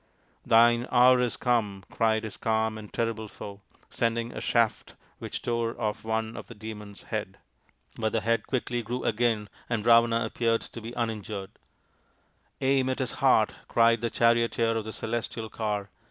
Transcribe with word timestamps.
Thine 0.47 0.87
hour 0.91 1.19
has 1.19 1.37
come," 1.37 1.83
cried 1.91 2.23
his 2.23 2.35
calm 2.35 2.75
and 2.75 2.87
5 2.87 2.89
z 2.89 2.95
THE 2.97 3.09
INDIAN 3.11 3.15
STORY 3.27 3.27
BOOK 3.27 3.37
terrible 3.37 3.59
foe, 3.59 3.61
sending 3.91 4.31
a 4.31 4.41
shaft 4.41 4.95
which 5.19 5.43
tore 5.43 5.79
off 5.79 6.03
one 6.03 6.35
of 6.35 6.47
the 6.47 6.55
Demon's 6.55 7.03
heads. 7.03 7.35
But 7.97 8.11
the 8.13 8.21
head 8.21 8.47
quickly 8.47 8.81
grew 8.81 9.03
again 9.03 9.47
and 9.69 9.85
Ravana 9.85 10.25
appeared 10.25 10.61
to 10.61 10.81
be 10.81 10.93
uninjured." 10.93 11.51
Aim 12.61 12.89
at 12.89 12.97
his 12.97 13.11
heart," 13.21 13.53
cried 13.67 14.01
the 14.01 14.09
charioteer 14.09 14.75
of 14.75 14.85
the 14.85 14.91
celestial 14.91 15.51
car. 15.51 15.91